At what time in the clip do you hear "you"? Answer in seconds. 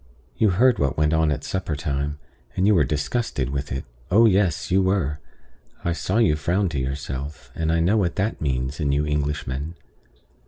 0.35-0.49, 2.65-2.73, 4.71-4.81, 6.17-6.35, 8.91-9.05